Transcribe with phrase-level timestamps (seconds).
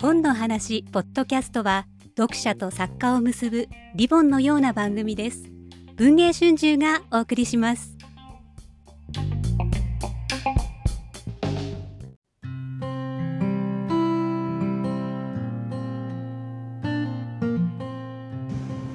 [0.00, 5.50] 本の話ポッドキャストは読者と作家を結ぶリボンのような番組です。
[5.96, 7.96] 文藝春秋がお送りします。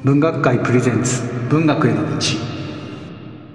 [0.03, 2.25] 文学界プレゼンツ文学への道。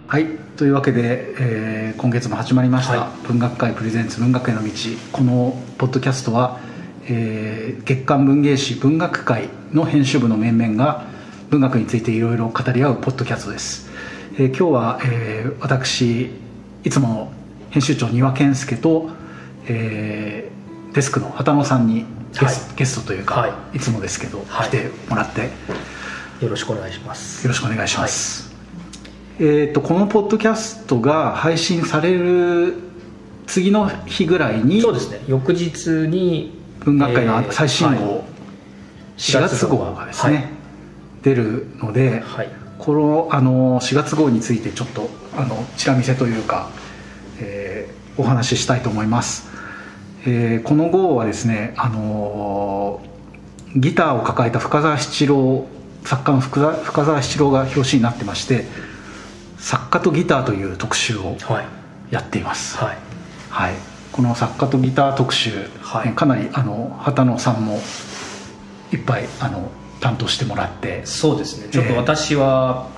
[0.07, 0.48] はい。
[0.59, 4.71] というわけで、えー今月も始まりました、は文学界プレゼンツ文学への道。
[5.13, 6.59] このポッドキャストは、
[7.05, 11.05] えー月刊文芸誌文学界の編集部の面々が
[11.49, 13.89] 文学についていろいろ語り合うポッドキャストです、
[14.35, 16.33] えー今日は、えー私
[16.83, 17.33] いつもの
[17.71, 19.11] 編集長丹羽健介と、
[19.69, 22.77] えーデスクの畑野さんにゲス,、はい。
[22.79, 24.69] ゲストというか、、はいつもですけど、はい。
[24.69, 25.51] 来てもらって。
[26.41, 27.45] よろしくお願いします。
[27.47, 28.48] よろしくお願いします、
[29.41, 32.75] えっ、とこのポッドキャストが配信される
[33.47, 35.21] 次の日ぐらいにそうですね。
[35.29, 38.25] 翌日に文学界えーの最新号、はい。
[39.17, 40.45] 4月号がですね、はい。
[41.23, 42.49] 出るので、はい。
[42.79, 46.71] このあの4月号についてちょっとあのチラ見せというか、
[47.41, 49.49] えーお話ししたいと思います、
[50.27, 55.67] えーこの号はですねあのーギターを抱えた深澤七郎
[56.03, 58.65] 作家の深澤深澤七郎が表紙になってまして
[59.69, 61.67] 作家とギターという特集をはい。
[62.11, 62.79] やっています。
[62.79, 62.97] はい。
[63.51, 63.75] はい、
[64.13, 66.09] この作家とギター特集、はい。
[66.09, 67.79] えかなりあの畑野さんも
[68.91, 69.71] いっぱいあの
[70.01, 71.05] 担当してもらって。
[71.05, 71.69] そうですね。
[71.71, 72.89] ちょっと私は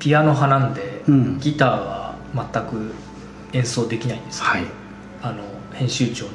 [0.00, 1.38] ピアノ派なんで、うん。
[1.38, 2.94] ギターは全く
[3.52, 4.64] 演奏できないんですけど、はい。
[5.22, 6.32] あの編集長の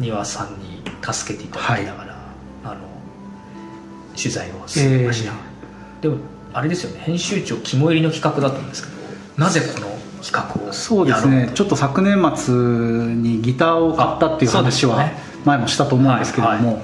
[0.00, 2.16] 庭さんに助けていただきながら、
[2.64, 2.80] あの
[4.16, 5.32] 取材を進めました、
[6.00, 6.16] でも
[6.52, 7.00] あれですよね。
[7.00, 8.96] 編集長肝入りの企画だったんですけど
[9.36, 9.86] なぜこの
[10.22, 11.50] 企画をそうですね。
[11.54, 15.10] ちょっと昨年末にギターを買ったっていう話は
[15.44, 16.82] 前もしたと思うんですけれども、はい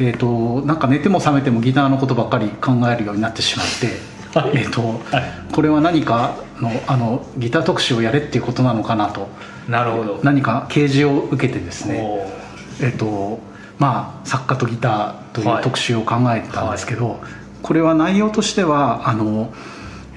[0.00, 4.62] えー、となんか寝ても覚めてもギターのことばっかり考えるようになってしまって、はい。
[4.62, 4.80] えーと
[5.16, 5.52] はい。
[5.52, 9.28] これは何かのあのギター特集をやれっていうことなのかなと。
[9.68, 10.20] なるほど。
[10.22, 12.32] 何か啓示を受けてですね、
[12.80, 13.40] えっと
[13.78, 15.64] まあ、作家とギターというはい。
[15.64, 17.20] 特集を考えてたんですけど、
[17.62, 19.52] これは内容としてはあの、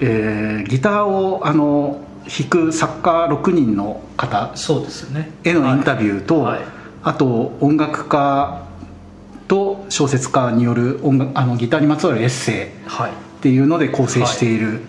[0.00, 5.30] えーギターをあの弾く作家6人の方そうですよね。
[5.44, 6.60] へのインタビューと、はい。
[7.02, 8.64] あと音楽家
[9.48, 13.10] と小説家による音楽あのギターにまつわるエッセイはい。
[13.10, 14.80] っていうので構成している、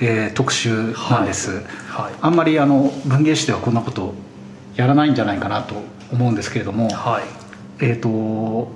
[0.00, 2.14] えー特集なんです、はい。
[2.20, 4.12] あんまりあの文芸誌ではこんなこと
[4.76, 5.76] やらないんじゃないかなと
[6.12, 7.22] 思うんですけれども、はい。
[7.80, 8.70] えー、と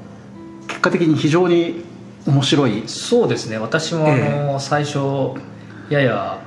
[0.68, 1.84] 結果的に非常に
[2.26, 2.84] 面白い？
[2.86, 3.58] そうですね。
[3.58, 4.98] 私もあの、え最初
[5.88, 6.38] やや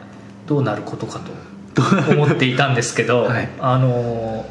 [0.48, 3.50] どうなることかと思っていたんですけど、 はい。
[3.60, 4.46] あの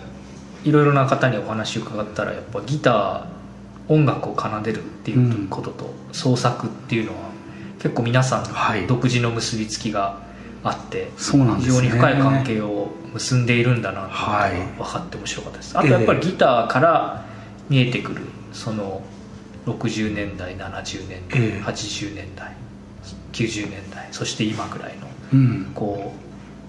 [0.65, 3.23] いろいろな方にお話を伺ったらやっぱギター
[3.89, 7.19] 音楽を奏でるっていうことと、創作っていうのは
[7.81, 8.87] 結構皆さんはい。
[8.87, 10.19] 独自の結びつきが
[10.63, 11.89] あって、そうなんですね。
[11.89, 14.53] 非常に深い関係を結んでいるんだなっていうのがはい。
[14.79, 17.25] 分かって面白かったです、あとやっぱりギターから
[17.69, 18.23] 見えてくる
[18.53, 19.03] その
[19.67, 21.63] 60年代70年代、ええ。
[21.65, 22.53] 80年代
[23.33, 25.73] 90年代そして今ぐらいのうん。
[25.75, 26.13] こ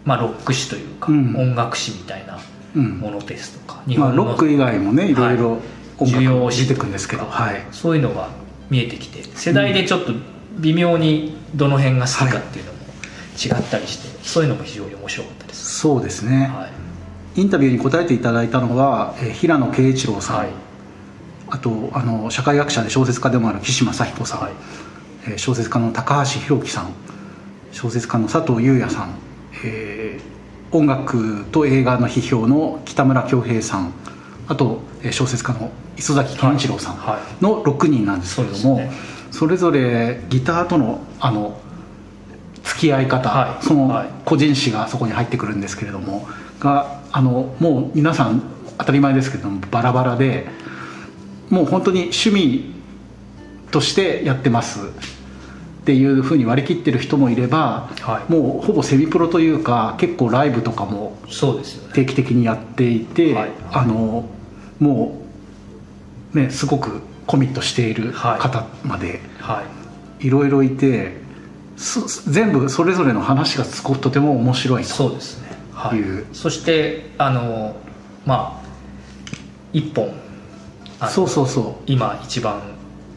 [0.06, 1.36] う、まあ、ロック史というか、うん。
[1.36, 2.40] 音楽史みたいな
[2.76, 3.00] うん。
[3.00, 5.16] ものですとか、まあ、ロック以外もねい。
[5.16, 5.60] ろいろはい
[6.00, 8.30] 音需要史楽出てくるんですけど、はい、そういうのが
[8.70, 10.14] 見えてきて世代でちょっと
[10.60, 12.80] 微妙にどの辺が好きかっていうのも
[13.34, 16.68] 違ったりして、そういうのも非常に面白かったです、そうですね、は
[17.36, 17.42] い。
[17.42, 20.48] インタビューに答えていただいたのは、えー平野啓一郎さん、はい
[21.54, 24.52] あとあの社会学者で小説家でもある岸正彦さん、はい。
[25.28, 26.94] えー小説家の高橋弘樹さん。
[27.72, 29.16] 小説家の佐藤裕也さん、
[29.64, 30.34] えー
[30.76, 33.94] 音楽と映画の批評の北村恭平さん。
[34.48, 37.16] あと、えー小説家の磯崎健一郎さんはい。
[37.18, 38.98] はの6人なんですけれども、そうですね。
[39.30, 41.56] それぞれギターとのあの
[42.64, 43.64] 付き合い方、はい。
[43.64, 44.10] そのはい。
[44.26, 46.28] 個人誌がそこに入ってくるんですけれども
[46.60, 48.42] があのもう皆さん
[48.80, 50.48] 当たり前ですけれどもバラバラで
[51.50, 52.74] もう本当に趣味
[53.72, 54.80] としてやってます。
[55.84, 58.32] っていうふうに割り切ってる人もいれば、はい。
[58.32, 61.18] もうほぼセミプロというか結構ライブとかも
[61.94, 63.52] 定期的にやっていて、はい。
[63.72, 64.26] あの
[64.80, 65.22] も
[66.34, 68.40] うねすごくコミットしているはい。
[68.40, 69.64] 方までは
[70.22, 70.28] い。
[70.28, 71.18] いろいろいて、
[71.76, 75.98] す全部それぞれの話がすごくとても面白いとそうですね、はい。
[75.98, 76.26] いう。
[76.32, 77.76] そしてあの
[78.26, 78.68] まあ
[79.74, 80.14] 一本
[81.10, 82.62] そうそうそ今一番、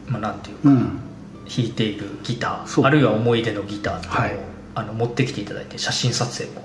[0.07, 0.99] まあ、なんていうかううん。
[1.47, 4.37] 弾いているギターあるいは思い出のギターっていうのを、はい。
[4.75, 6.61] あの持ってきていただいて写真撮影も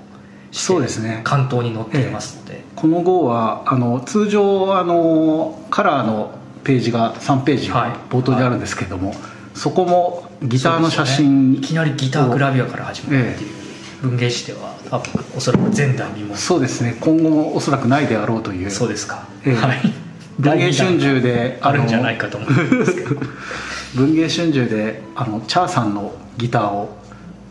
[0.51, 1.21] そうですね。
[1.23, 6.31] 関東に載っていますので、ええ、この号はあの通常あのカラーの
[6.63, 9.17] ページが3ページ冒頭であるんですけども、はい。
[9.17, 16.35] はい、そこもギターの写真、ね、いきなりギターグラビアから始まるっていう、え、文芸誌では多分おそらく前代未聞。
[16.35, 16.97] そうですね。
[16.99, 18.69] 今後もおそらくないであろうという。
[18.69, 20.02] そうですか、はい
[20.39, 23.21] 文芸春秋であるんじゃないかと思うんですけど。
[23.95, 26.97] 文芸春秋であのチャーさんのギターを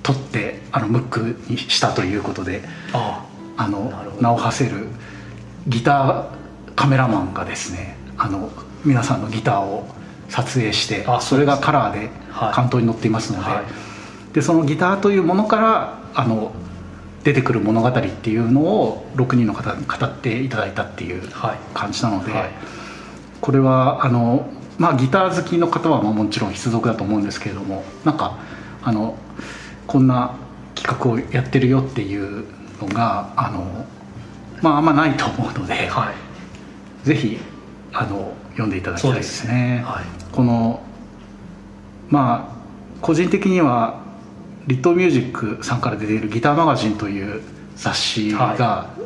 [0.03, 2.63] 取ってあのムックにしたということで
[2.93, 4.89] あの名を馳せる
[5.69, 8.51] ギターカメラマンがですねあの
[8.85, 9.87] 皆さんのギターを
[10.29, 12.11] 撮影してそれがカラーで
[12.53, 16.53] 関東に載っていますのではい、でそのギターというものからあの
[17.25, 21.23] 出てくる物語っていうのを6人の方に語っていただいたっていう
[21.73, 22.41] 感じなので、はい。
[22.43, 22.51] はい、
[23.41, 24.49] これはあの、
[24.79, 28.39] まあ、ギター好きの方はもちろん必読だと思うんですけれどもなんか
[28.83, 29.17] あの
[29.87, 30.35] こんな
[30.75, 32.45] 企画をやってるよっていう
[32.81, 33.87] のがあの、
[34.61, 36.13] まあ、あんまないと思うので、は
[37.05, 37.39] い、ぜひ
[37.93, 39.49] あの読んでいただきたいですね。
[39.49, 39.83] すね。
[39.85, 40.83] はい、この
[42.09, 42.63] まあ
[43.01, 44.02] 個人的には
[44.67, 47.41] リットミュージックさんから出ている「ギターマガジン」という
[47.77, 49.03] 雑誌が、はい、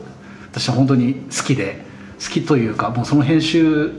[0.50, 1.84] 私は本当に好きで
[2.22, 3.92] 好きというかもうその編集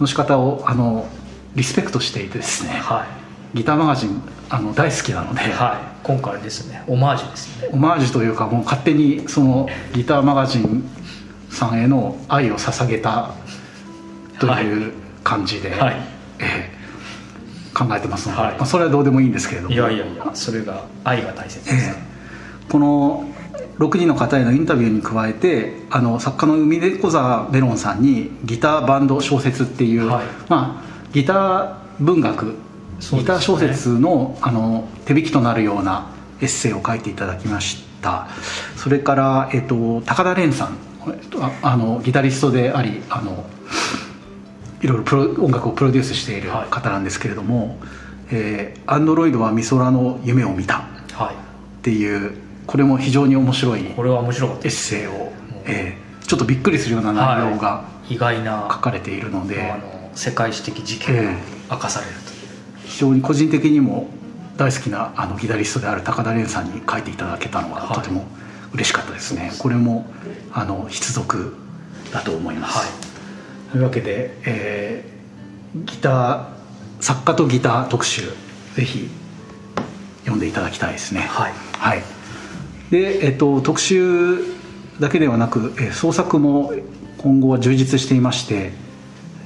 [0.00, 1.08] の仕方をあの
[1.54, 3.06] リスペクトしていてですね、は
[3.54, 7.68] い、ギターマガジンあの大好きなので、はい、今回ですねオマージュですね。
[7.72, 10.84] オマージュというかもう勝手にそのギターマガジン
[11.50, 13.30] さんへの愛を捧げた
[14.38, 14.92] という
[15.22, 16.11] 感じで、はい、えー、
[17.86, 19.74] 考えてますので、はい、まあ、それはどうでもいいんですけれども。
[19.74, 23.24] いやいやいやそれが愛が大切です、えー、この
[23.78, 32.56] 6人の方へのインタビューに加えてあの作家の海出小沢ベロンさんにギターバンド小説っていう、はい、まあ、ギター文学
[33.00, 38.28] ギター小説のあの手引きとなるようなエッセイを書いていただきました。
[38.76, 40.76] それから、えっと、高田蓮さん
[41.62, 43.44] あのギタリストでありあの
[44.82, 47.78] いろいろプロ音楽をプロデュースしている方なんですけれども「はい、
[48.32, 50.78] えー、アンドロイドは美空の夢を見た」
[51.82, 52.34] っていう、
[52.66, 55.32] これも非常に面白いエッセイを、
[55.66, 61.32] えー、ちょっとびっくりするような内容が、意外な書かれているので、あの世界史的事件が
[61.72, 62.32] 明かされると
[62.86, 64.08] 非常に個人的にも
[64.56, 68.26] 大好きなあのギタリストである高田蓮さんに書いていただけたのはとても
[68.74, 70.06] 嬉しかったですね、はい、これも
[70.52, 71.54] あの必読
[72.12, 72.88] だと思います、はい、
[73.72, 76.46] というわけで、えー、ギター
[77.00, 78.22] 作家とギター特集
[78.74, 79.08] ぜひ
[80.20, 81.22] 読んでいただきたいですね。
[81.22, 82.02] はい、はい、
[82.90, 84.38] で、えっと、特集
[85.00, 86.72] だけではなく、えー、創作も
[87.16, 88.72] 今後は充実していまして、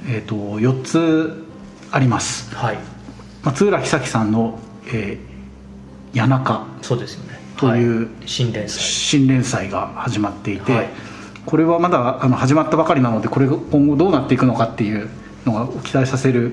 [0.09, 1.45] えっと、4つ
[1.91, 2.53] あります。
[2.53, 2.77] はい。
[3.43, 4.59] 松浦久樹さんの
[4.91, 7.39] 「えー、谷中」そうですよね。
[7.55, 8.83] という、新連載。
[8.83, 10.89] 新連載が始まっていて、はい、
[11.47, 15.09] これはまだあの始まったばかりなのでこれが今後どうなっていくのかっていう
[15.45, 16.51] のが期待させる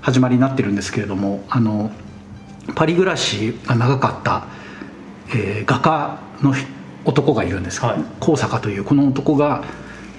[0.00, 1.92] 始まりになってるんですけれどもあの
[2.74, 4.48] パリ暮らしが長かった、
[5.28, 6.52] えー、画家の
[7.04, 7.80] 男がいるんです。
[7.80, 9.62] はい、高坂というこの男が、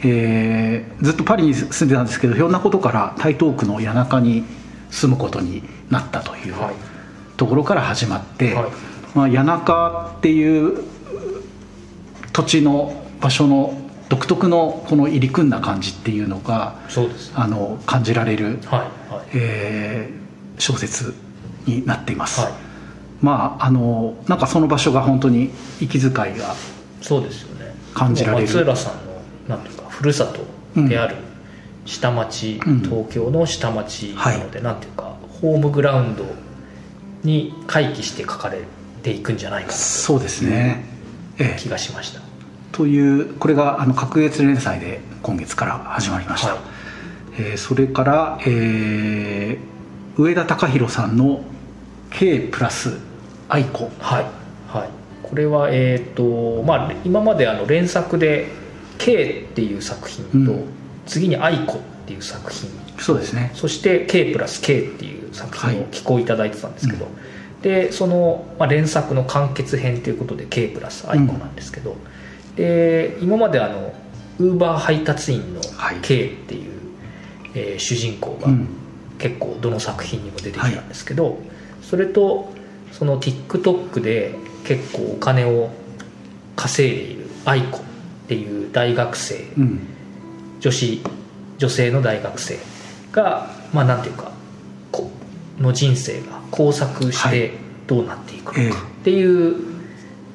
[0.06, 4.45] えー、ずっとパリに住んでたんですけどひょんなことから台東区の谷中に
[4.89, 6.56] 住むことになったという
[7.36, 8.71] ところから始まって、はい、
[9.15, 10.81] まあ、谷中っていう
[12.31, 13.77] 土地の場所の
[14.09, 16.76] 独特のこの入り組んだ感じっていうのが
[17.35, 21.14] あの感じられる、はいはい、えー、小説
[21.66, 22.54] になっています、はい、
[23.21, 26.56] まああのなんかその場所が本当に息遣いが
[27.02, 27.73] そうですよね。
[27.94, 28.45] 感じられる。
[28.45, 31.16] 松浦さんのなんとかふるさとである、
[31.85, 36.26] 下町、うん、東京の下町なので、はい、なんていうかホームグラウンド
[37.23, 38.59] に回帰して書かれ
[39.04, 40.85] ていくんじゃないかなそうですね、
[41.40, 42.27] ええ、気がしました。
[42.71, 46.59] というこれがあの隔月連載で今月から始まりました、はい、
[47.40, 51.44] えー、それから、えー、上田隆弘さんの
[52.12, 52.97] 「K プラス
[53.50, 54.26] 愛子」はい、
[54.68, 54.90] はい、
[55.24, 58.47] これは、えーとまあ、今まであの連作で
[58.97, 60.78] 「K」っていう作品と、うん。
[61.07, 62.69] 次に「愛子」っていう作品。
[63.00, 63.52] そうですね。
[63.54, 67.14] そして「K プラス K」っていう作品を寄稿いただいてたんですけど、はい
[67.56, 71.97] うん、でその、まあ、連作の完結編ということで「K プラス愛子」なんですけど、うん、
[72.57, 73.94] で今まであの
[74.40, 75.61] ウーバー配達員の
[76.02, 78.49] K っていう、はい、えー、主人公が
[79.18, 81.35] 結構どの作品にも出てきたんですけど、はい、
[81.81, 82.52] それと
[82.92, 84.35] その TikTok で
[84.66, 85.69] 結構お金を
[86.56, 87.81] 稼いでいる愛子っ
[88.28, 89.87] ていう大学生、うん。
[90.59, 91.02] 女子
[91.57, 92.57] 女性の大学生
[93.11, 94.31] がまあなんていうか
[94.92, 95.09] こ
[95.59, 97.54] の人生が交錯して
[97.87, 99.56] どうなっていくのかっていう、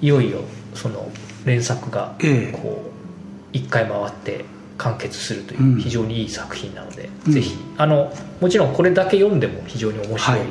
[0.00, 0.40] いよいよ
[0.74, 1.11] その
[1.44, 2.52] 連作がええ。
[2.52, 2.90] こう
[3.52, 4.44] 一回回って
[4.78, 5.76] 完結するというん。
[5.76, 7.32] う非常にいい作品なので、うん。
[7.32, 10.48] ぜひあのもちろんこれだけ読んでも非常に面白い、はい。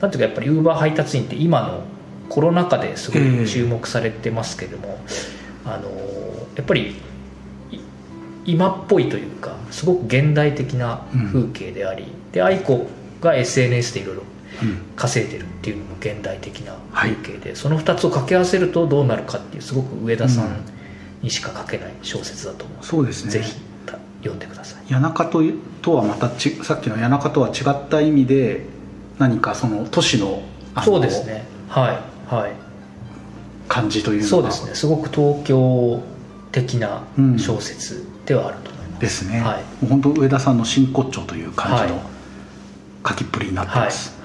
[0.00, 1.82] なんていうかやっぱりウーバー配達員って今の
[2.28, 3.42] コロナ禍ですごええ。
[3.44, 4.98] い注目されてますけれども、
[5.64, 5.90] あの
[6.56, 6.96] やっぱり
[7.70, 7.78] い
[8.46, 12.88] 今っぽいというかすごく現代的な風景であり、で愛子
[13.20, 14.28] が SNS でいろいろうん
[14.96, 20.64] 稼いでるっていうのも現代的な風景で、その2つを掛け合わせるとどうなるかっていうすごく上田さん
[21.22, 23.30] にしか書けない小説だと思うので、そうですね。
[23.30, 23.54] ぜひ
[23.86, 24.86] た読んでください。
[24.90, 25.42] 谷中と
[25.82, 28.66] とはまたちさっきの谷中とは違った意味で
[29.18, 30.42] 何かその都市の
[30.74, 31.44] あのそうですね。
[31.68, 32.52] はいはい。
[33.68, 34.28] 感じというのが。
[34.28, 34.74] そうですね。
[34.74, 36.02] すごく東京
[36.52, 37.38] 的なうん。
[37.38, 39.56] 小説ではあると思います、ですね、はい。
[39.56, 42.10] もう本当上田さんの真骨頂という感じのはい。
[43.08, 44.19] 書きっぷりになってはいます、はい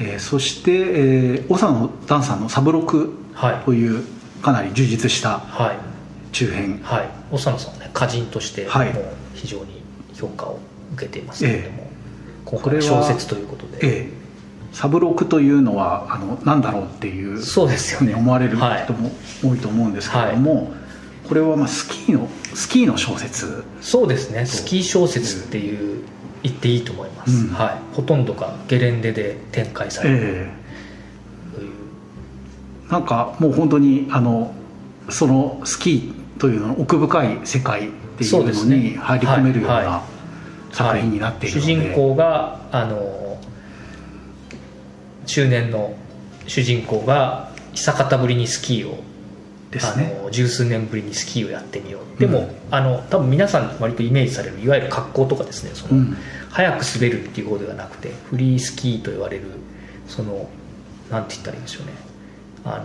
[0.00, 4.04] えーそして、えー長野ダンさんの「サブロクはい」という
[4.42, 5.76] かなり充実したはい。
[6.32, 6.80] 中編。
[6.82, 7.08] はい。
[7.32, 8.70] 長野さんはね歌人としても
[9.34, 9.82] 非常に
[10.14, 10.58] 評価を
[10.94, 11.90] 受けていますけれども、
[12.46, 14.18] 今これは小説ということで、ええ。
[14.72, 18.14] サブロクというのはあのなんだろうっていうそうですよね。
[18.14, 18.92] 思われる人はい。
[18.92, 19.10] も
[19.42, 20.72] 多いと思うんですけれども、
[21.26, 23.64] これはまあスキーのスキーの小説。
[23.80, 24.44] そうですね。
[24.46, 26.02] スキー小説っていう
[26.42, 27.54] 言っていいと思います、うん。
[27.54, 30.16] はい、ほとんどがゲレンデで展開される。
[30.16, 31.70] えという、
[32.88, 32.92] え。
[32.92, 34.54] なんかもう本当にあの
[35.10, 40.02] そのスキーというのの奥深い世界っていうのに入り込めるような
[40.72, 43.38] 作品になっているので、主人公があの
[45.26, 45.94] 中年の
[46.46, 49.02] 主人公が久方ぶりにスキーを
[49.70, 50.16] ですね。
[50.20, 52.20] あの十数年ぶりにスキーをやってみよう。
[52.20, 52.50] でも、うん。
[52.70, 55.70] あの多分皆さん割とイメージされるいわゆる格好とかですね。
[55.74, 56.16] その、うん。
[56.50, 59.44] 早く滑るっていうことではなくてフリースキーと言われる
[60.06, 60.48] その
[61.10, 61.92] なんて言ったらいいんでしょうね。
[62.64, 62.84] あの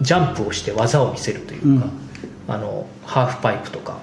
[0.00, 1.86] ジャンプをして技を見せるというか、
[2.48, 3.98] あのハーフパイプとか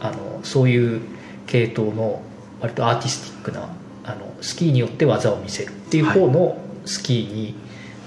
[0.00, 1.02] あのそういう
[1.46, 2.22] 系統の
[2.60, 3.68] 割とアーティスティックな
[4.04, 7.54] あのスキーによって技を見せるっていう方のスキーに、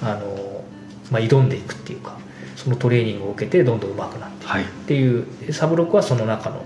[0.01, 0.63] あの
[1.11, 2.17] まあ、挑んでいくっていうか
[2.57, 6.63] そのトレーニングを受けてどんどん上手くなってっていうサブロクはその中の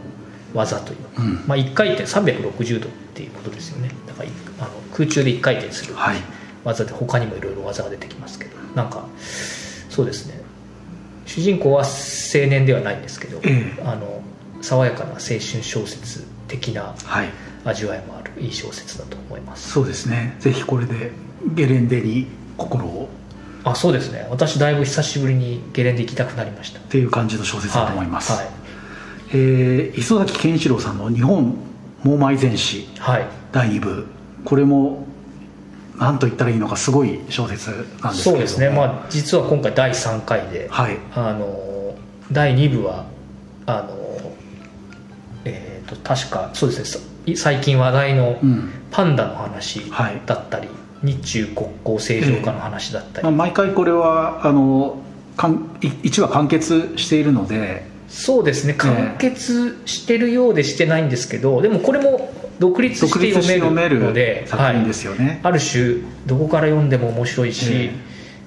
[0.53, 1.33] 技というか、うん。
[1.47, 3.91] まあ、1回転360度っていうことですよね。
[4.07, 6.17] だからいあの空中で1回転するはい。
[6.63, 9.05] 技で他にもいろいろ技が出てきますけどなんか
[9.89, 10.41] そうですね。
[11.25, 13.81] 主人公は青年ではないんですけど、ええ。
[13.83, 14.21] あの
[14.61, 17.29] 爽やかな青春小説的なはい。
[17.63, 19.71] 味わいもあるいい小説だと思います。
[19.71, 20.35] そうですね。
[20.39, 21.11] ぜひこれで
[21.53, 23.09] ゲレンデに心を
[23.63, 24.27] あそうですね。
[24.29, 26.79] 私だいぶ久しぶりにゲレンデ行きたくなりました。
[26.79, 28.47] っていう感じの小説だと思います、はい。
[29.33, 31.55] えー磯崎健一郎さんの「日本
[32.03, 34.07] 猛獰前史はい、はい第2部」
[34.43, 35.05] これも
[35.97, 37.69] 何と言ったらいいのかすごい小説
[38.01, 38.69] なんですけそうですね。
[38.69, 40.97] まあ実は今回第3回で、はい。
[41.13, 41.95] あの
[42.31, 43.05] 第2部は
[43.67, 44.01] あの
[45.45, 47.35] えー、と確かそうですね。
[47.35, 48.71] さ最近話題のうん。
[48.89, 50.21] パンダの話はい。
[50.25, 50.67] だったり、
[51.03, 54.97] 日中国交正常化の話だったり、まあ、毎回これはあの
[55.35, 57.89] かん1話完結しているので。
[58.11, 58.73] そうですね。
[58.73, 62.29] 完結してるようでしてないんですけど、でもこれも
[62.59, 67.95] 独立独して読めるのるで作品ですよね、ある種どこから読んでも面白いし、え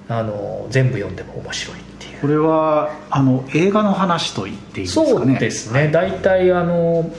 [0.09, 2.21] あの全部読んでも面白いっていう。
[2.21, 5.09] これはあの映画の話と言っていいですかね。
[5.09, 7.11] そうですね、大体あの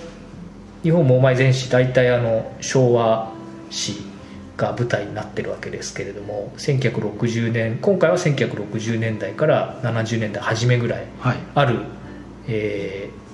[0.83, 3.31] 日本もお前前史大体あの昭和
[3.71, 4.03] 史
[4.57, 11.37] が舞台になってるわけですけれども1960年今回は1960年代から70年代初めぐらいはい。
[11.53, 11.79] ある、
[12.47, 13.25] えー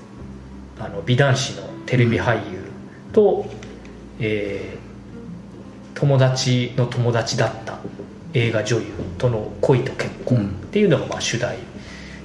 [0.83, 2.63] あの美男子のテレビ俳優
[3.13, 3.45] と、
[4.19, 4.81] えー
[5.93, 7.77] 友達の友達だった
[8.33, 8.85] 映画女優
[9.19, 11.59] との恋と結婚っていうのがまあ主題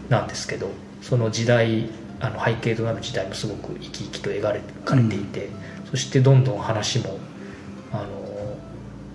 [0.09, 0.71] なんですけど
[1.03, 4.41] その時代あの背景となる時代もすごく生き生きと描
[4.85, 5.51] かれていて、
[5.91, 7.19] そしてどんどん話も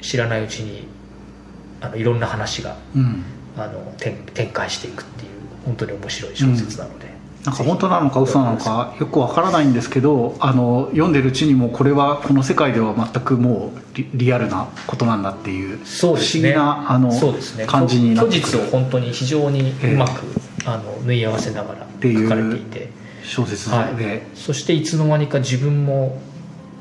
[0.01, 0.87] 知らないうちに
[1.79, 3.23] あのいろんな話がうん。
[3.57, 5.31] あの展展開していくっていう
[5.65, 7.07] 本当に面白い小説なので、
[7.45, 16.53] なんか本当なのか嘘なのかよくわからないんですけどあの読んでるうちにもこれはこの世界では全くもうリリアルなことなんだっていうそうですね。
[16.53, 17.65] 不思議なあのそうですね。
[17.65, 20.23] 感じになって虚実をくる本当に非常にうまく、
[20.65, 22.89] あの縫い合わせながら書かれていて。
[23.23, 24.21] 小説で、はい。
[24.33, 26.19] そしていつの間にか自分も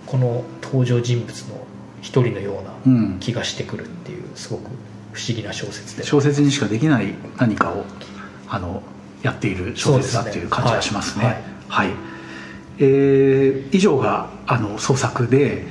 [0.06, 1.60] この登場人物の
[2.00, 3.19] 一人のよううなん。
[3.21, 4.71] 気がしてくるっていうすごく
[5.12, 6.04] 不思議な小説で。
[6.04, 7.85] 小説にしかできない何かを
[8.49, 8.83] あの
[9.23, 11.25] やっている小説だっていう感じがしますね。
[11.25, 11.90] すねはい。
[12.78, 15.66] えー以上があの創作で、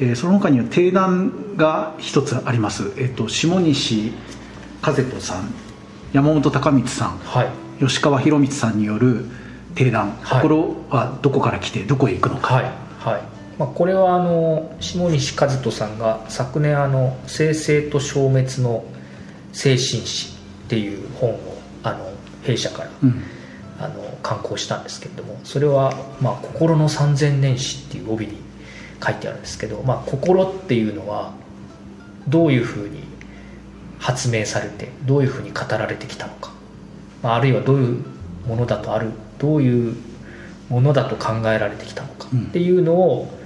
[0.00, 4.12] えーその他には定談が一つあります、えっと下西
[4.80, 5.52] 和子さん
[6.12, 7.48] 山本隆光さん、はい。
[7.80, 9.26] え吉川博光さんによる
[9.74, 10.42] 定談、はい。
[10.42, 12.64] 心はどこから来てどこへ行くのか、はい。
[13.00, 18.82] はいまあ、これはあの下西和人さんが昨年あの「生成と消滅の
[19.52, 20.34] 精神史」
[20.66, 21.38] っていう本を
[21.84, 23.22] あの弊社からうん。
[23.80, 28.36] あの刊行したんですけれどもそれは、まあ「心の三千年史」っていう帯に
[29.04, 31.32] 書いてあるんですけど、まあ、心っていうのは
[32.28, 33.02] どういうふうに
[33.98, 36.52] 発明されてどういうふうに語られてきたのか、
[37.24, 38.04] まあ、あるいはどういう
[38.46, 39.96] ものだとあるどういう
[40.68, 43.41] ものだと考えられてきたのかうんっていうのを、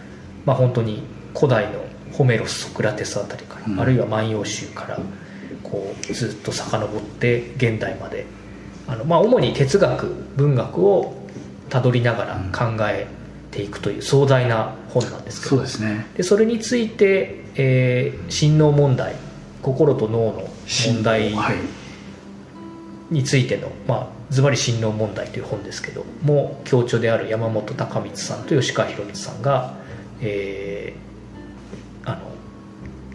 [0.47, 1.03] まあ、本当に
[1.35, 3.81] 古代のホメロスソクラテスあたりから、うん。
[3.81, 4.99] あるいは「万葉集」から
[5.63, 8.25] こうずっと遡って現代まで
[8.87, 11.13] あの、まあ、主に哲学文学を
[11.69, 13.07] たどりながら考え
[13.51, 16.07] ていくという壮大な本なんですけどそうですね。
[16.17, 19.17] でそれについて、えー心脳問題
[19.63, 20.49] 心と脳の
[20.87, 21.57] 問題はい。
[23.11, 29.75] についての、まあ、ズバリ心脳問題という本ですけども教著である山本隆光さんと吉川博光さんが、
[30.21, 31.07] えー
[32.07, 32.21] あの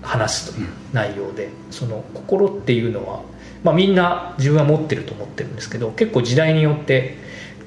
[0.01, 3.21] 話すという内容で、その心っていうのは、
[3.63, 7.17] まあ、みんな自分は持ってると思ってるんですけど結構時代によって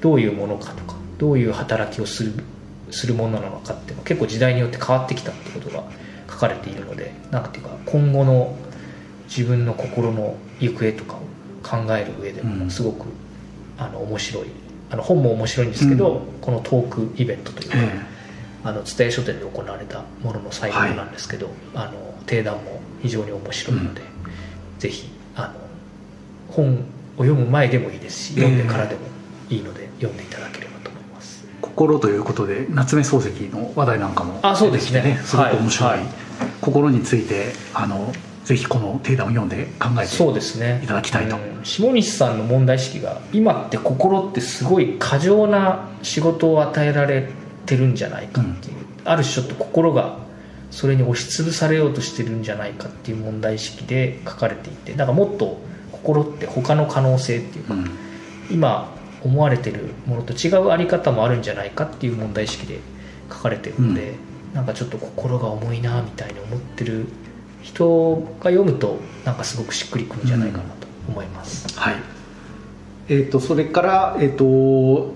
[0.01, 2.33] どういうものかとかどういう働きをする
[2.91, 5.83] するものなのかっていうのは結構時代によって変わってきたってことが
[6.29, 8.55] 書かれているのでなんていうか今後の
[9.27, 11.19] 自分の心の行方とかを
[11.63, 12.59] 考える上でうん。
[12.59, 13.07] もすごく、
[13.77, 14.45] あの面白い。
[14.91, 18.14] あの本も面白いんですけど、このトークイベントというか、え
[18.65, 24.01] あの蔦屋書店で行われたものの最後なんですけど、あの定談も非常に面白いので、
[24.79, 25.53] ぜひあの
[26.49, 26.73] 本
[27.17, 29.01] を読む前でもいいですし読んでからでも
[29.49, 31.45] いいので、読んでいただければと思います。
[31.47, 35.01] え心ということで夏目漱石の話題なんかもあそうですね。
[35.01, 35.99] 出てきてすごく面白い、はい。
[35.99, 36.07] はい
[36.59, 38.11] 心についてあの
[38.43, 41.37] ぜひこの定談を読んで考えていただきたいと。
[41.37, 41.63] うん。
[41.63, 47.44] 下西さんの問題意識が今って心ってすごい過剰な仕事を与えられて
[47.77, 48.75] るんじゃないかっていう、
[49.05, 50.17] ある種ちょっと心が
[50.71, 55.57] それに押しつぶされようとしてるんじゃないかっていう問題意識で書かれていてだからもっと
[55.91, 57.89] 心って他の可能性っていうか、うん。
[58.51, 62.79] 今思われてるものと違うあり方もあるんじゃないかっていう問題意識で
[63.29, 64.13] 書かれてるので、
[64.53, 67.07] なんかちょっと心が重いなみたいに思ってる
[67.63, 71.95] 人が読むとなんかすごくしっくりくるんじゃないかなと思います、はい。
[73.07, 75.11] えー、とそれから、えー、と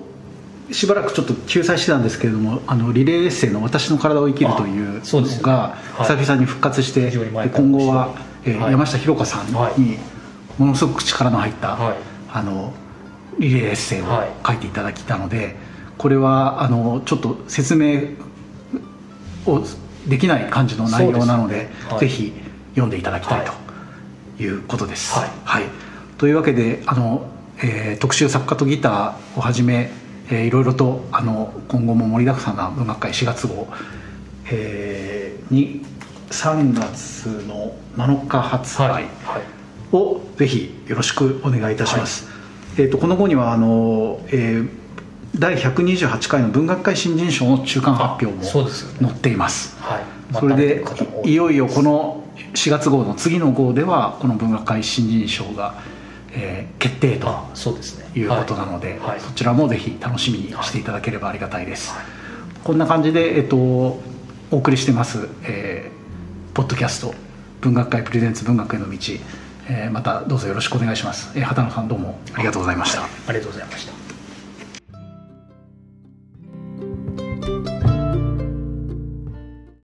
[0.71, 6.03] しばらくちょっと救済してたんですけれどもあのリレーエッセイの「私の体を生きる」というのがはい。
[6.03, 8.09] 久々に復活して、非常に前でから今後は、
[8.45, 8.71] えーはい。
[8.71, 9.81] 山下ひろ香さんはい。
[9.81, 9.97] に
[10.57, 11.95] ものすごく力の入った、はい。
[12.31, 12.73] あの
[13.39, 14.29] リレーエッセイをはい。
[14.45, 15.57] 書いていただきたので、
[15.97, 18.01] これはあのちょっと説明
[19.45, 19.63] を
[20.07, 21.71] できない感じの内容なのでね。
[21.89, 21.99] はい。
[22.01, 22.33] ぜひ
[22.71, 23.53] 読んでいただきたいは
[24.37, 25.17] ということです。
[25.43, 25.63] はい。
[26.17, 27.25] というわけであの、
[27.61, 29.91] えー特集作家とギターをはじめ、
[30.29, 33.67] えーいろいろとあの今後も盛りだくさんな文学会4月号、
[34.51, 35.81] えーに
[36.29, 39.41] 3月の7日発売、はいはい。
[39.91, 42.27] をぜひよろしくお願いいたします、
[42.77, 44.79] えー、とこの後にはあの、えー
[45.37, 49.77] 第128回の文学会新人賞の中間発表も載っています。
[49.79, 50.03] はい。
[50.33, 50.83] それで
[51.23, 52.23] いいよいよこの
[52.55, 55.75] 4月号の次の号ではこの文学会新人賞が、
[56.33, 58.09] えー決定とあそうですね。
[58.15, 58.99] いうことなので、はい。
[58.99, 59.19] はい。
[59.19, 62.05] そちらもぜひ楽しみにしていただければありがたいです、はい。
[62.63, 64.01] こんな感じで、えっと、お
[64.51, 65.99] 送りしてます、えー
[66.55, 67.13] ポッドキャスト
[67.61, 68.97] 文学会プレゼンツ文学への道、
[69.69, 73.98] えーまたどうぞよろしくお願いします、えー畑野さんどうもありがとうございました、ありがとうございました